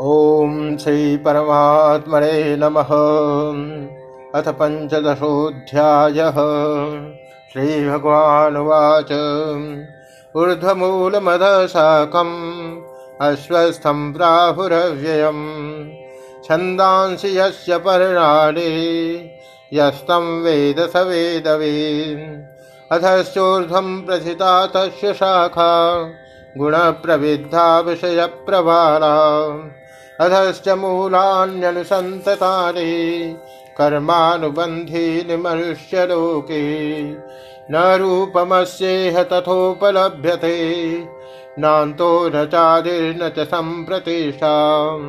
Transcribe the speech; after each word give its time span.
ॐ 0.00 0.76
श्रीपरमात्मने 0.76 2.56
नमः। 2.56 2.92
अथ 4.34 4.48
पञ्चदशोऽध्यायः। 4.48 6.36
श्रीभगवानुवाच 7.52 9.12
ऊर्ध्वमूलमधशाकम् 10.36 11.16
अस्वस्थं 13.20 14.12
प्राहुरव्ययम्। 14.12 15.90
छन्दांसि 16.44 17.38
यस्य 17.38 17.78
पर्णानि 17.78 19.30
यस्तं 19.72 20.42
वेद 20.42 20.80
स 20.80 20.96
वेदवीन् 20.96 22.42
अधश्चोर्ध्वं 22.92 24.00
प्रथिता 24.00 24.66
तस्य 24.66 25.14
शाखा 25.14 26.04
गुणप्रविद्धा 26.58 27.80
विषयप्रभारा 27.80 29.14
अधश्च 30.22 30.68
मूलान्यनुसन्ततानि 30.82 32.12
कर्मानुबन्धीनि 33.78 35.36
मनुष्यलोके 35.44 36.62
न 37.72 37.74
रूपमस्येह 38.00 39.22
तथोपलभ्यते 39.32 40.56
नान्तो 41.64 42.10
न 42.34 42.44
चादिर्न 42.52 43.28
च 43.36 43.46
सम्प्रतिष्ठाम् 43.52 45.06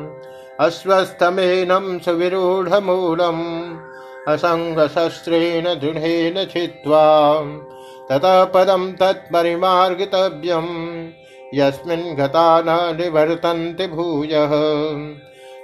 अस्वस्थमेनं 0.66 1.86
सुविरूढमूलम् 2.04 3.44
असङ्गशस्त्रेण 4.32 5.66
दृढेन 5.80 6.44
छित्त्वा 6.52 7.04
ततः 8.10 8.44
पदं 8.54 8.84
तत्परिमार्गितव्यम् 9.00 10.72
यस्मिन् 11.58 12.16
गता 12.16 12.60
न 12.60 12.96
निवर्तन्ति 13.00 13.86
भूयः। 13.86 14.50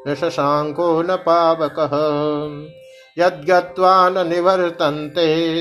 न 0.09 0.15
शशाङ्को 0.15 1.03
न 1.03 1.17
पावकः 1.17 1.91
यद्गत्वा 3.25 4.09
न 4.09 4.29
निवर्तन्ते, 4.29 5.57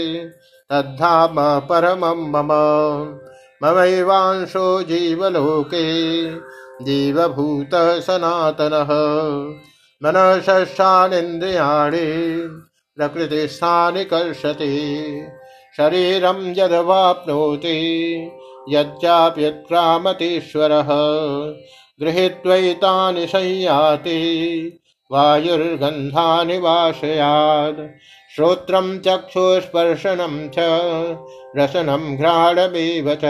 तद्धाम 0.70 1.36
परमं 1.40 2.08
मम। 2.08 2.50
ममैवांशो 3.64 4.84
जीवलोके, 4.84 5.84
जीवभूतः 6.84 8.00
सनातनः। 8.00 8.90
मनःषष्ठानीन्द्रियाणि 10.04 12.48
प्रकृतिस्थानि 12.98 14.06
कर्षति, 14.06 14.98
शरीरं 15.78 16.54
यदवाप्नोति, 16.58 18.32
यच्चाप्यत्क्रामतीश्वरः। 18.70 20.88
गृहीत्वैतानि 22.02 23.28
संयाति। 23.28 24.24
वायुर्गन्धानि 25.12 26.58
वाशयात्। 26.58 27.88
श्रोत्रं 28.36 29.00
चक्षुस्पर्शनं 29.00 30.50
च, 30.50 30.56
रसनं 31.58 32.16
घ्राणमेव 32.16 33.18
च। 33.24 33.26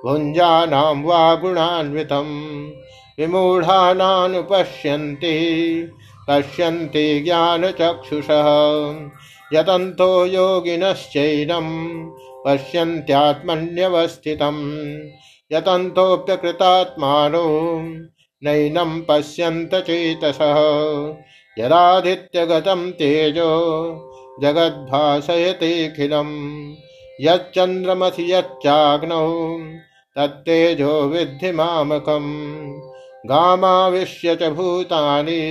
भुञ्जानां 0.05 1.03
वा 1.03 1.35
गुणान्वितं। 1.35 2.53
विमूढानानुपश्यन्ति। 3.19 4.43
पश्यन्ति 6.29 7.19
ज्ञानचक्षुषः। 7.19 8.45
यतन्तो 9.53 10.25
योगिनश्चैनं 10.25 11.67
पश्यन्त्यात्मन्यवस्थितं 12.45 14.55
यतन्तोऽप्यकृतात्मानो 15.51 17.83
नैनं 18.43 19.01
पश्यन्त 19.01 19.75
चेतसः। 19.75 20.55
यदादित्यगतं 21.59 22.91
तेजो 22.91 23.51
जगद्भासयतेऽखिलम् 24.41 26.73
यच्चन्द्रमसि 27.21 28.33
यच्चाग्नौ 28.33 29.59
तत्तेजो 30.15 31.01
विद्धि 31.01 31.51
मामकम्। 31.51 32.79
गामाविश्य 33.25 34.35
च 34.35 34.43
भूतानि 34.43 35.41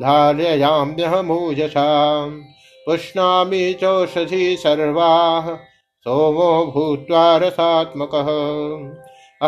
धारयाम्यहमूजसाम्। 0.00 2.42
पुष्णामि 2.86 3.76
चौषधी 3.80 4.56
सर्वाः, 4.56 5.58
सोमो 6.00 6.66
भूत्वा 6.66 7.36
रसात्मकः। 7.36 8.28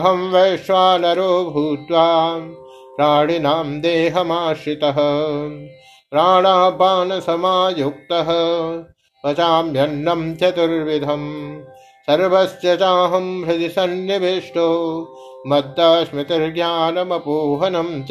अहं 0.00 0.30
वैश्वानरो 0.30 1.44
भूत्वा 1.44 2.40
प्राणिनां 2.96 3.80
देहमाश्रितः। 3.80 4.96
प्राणापानसमायुक्तः। 6.10 8.26
पचाम्यन्नं 9.24 10.34
चतुर्विधम्। 10.34 11.60
सर्वस्य 12.10 12.76
चाहं 12.76 13.46
हृदि 13.46 13.68
सन्निविष्टो 13.68 14.68
मत्तस्मृतिर्ज्ञानमपोहनं 15.46 18.02
च। 18.02 18.08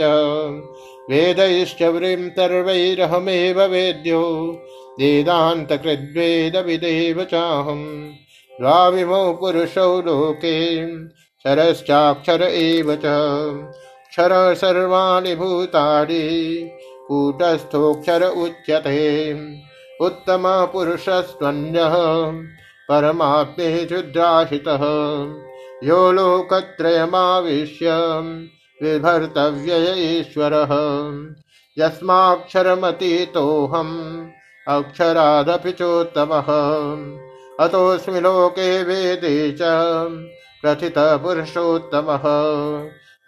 वेदैश्च 1.09 1.83
व्रीं 1.83 2.29
सर्वैरहमेव 2.29 3.61
वेद्यो, 3.61 4.57
वेदान्तकृद्वेदविदेव 4.99 7.23
चाहम् 7.23 8.13
द्वाविमौ 8.61 9.33
पुरुषौ 9.33 10.01
लोके 10.01 10.97
क्षरश्चाक्षर 10.97 12.41
एव 12.41 12.95
च। 12.95 13.01
क्षर 14.09 14.55
सर्वाणि 14.55 15.35
भूतानि, 15.35 16.69
कूटस्थोऽक्षर 17.07 18.23
उच्यते। 18.23 19.35
उत्तमः 20.01 20.65
पुरुषस्त्वन्यः। 20.65 21.93
परमात्मेषुद्राशितः 22.89 24.83
यो 25.87 26.11
लोकत्रयमाविश्य 26.11 27.87
विभर्तव्य 28.83 29.93
ईश्वरः 29.97 30.71
यस्माक्षरमतीतोऽहम् 31.79 34.27
अक्षरादपि 34.67 35.71
चोत्तमः। 35.71 36.47
अतोऽस्मि 37.65 38.19
लोके 38.19 38.83
वेदे 38.83 39.51
च 39.51 39.59
पुरुषोत्तमः 41.23 42.23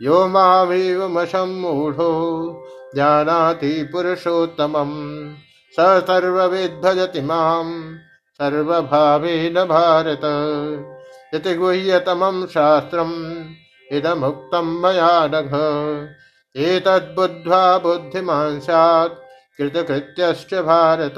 यो 0.01 0.27
मामेवमसम्मूढो 0.27 2.11
जानाति 2.95 3.89
पुरुषोत्तमम्। 3.91 5.33
स 5.73 5.75
सर्वविद्भजति 5.79 7.21
माम्। 7.21 7.95
सर्वभावेन 8.41 9.53
भारत। 9.53 10.21
इति 11.33 11.55
गुह्यतमं 11.55 12.45
शास्त्रम्, 12.45 13.43
इदमुक्तं 13.91 14.65
मया 14.81 15.27
नघ। 15.27 15.53
एतद्बुद्ध्वा 16.55 17.77
बुद्धिमान् 17.77 18.59
स्यात् 18.59 19.13
कृतकृत्यश्च 19.57 20.53
भारत। 20.53 21.15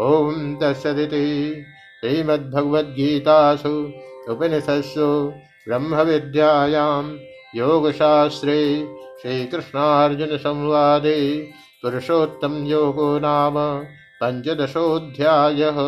ॐ 0.00 0.56
दशदिति 0.62 1.64
श्रीमद्भगवद्गीतासु 2.00 3.92
उपनिषत्सु 4.28 5.32
ब्रह्मविद्यायां 5.68 7.16
योगशास्त्रे 7.56 8.88
श्रीकृष्णार्जुनसंवादे 9.22 11.18
पुरुषोत्तम 11.82 12.64
योगो 12.64 13.18
नाम। 13.18 13.84
पञ्चदशोऽध्यायः 14.21 15.79